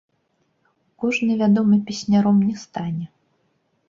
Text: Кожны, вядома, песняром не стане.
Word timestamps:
Кожны, 1.03 1.35
вядома, 1.41 1.77
песняром 1.89 2.39
не 2.47 2.55
стане. 2.63 3.05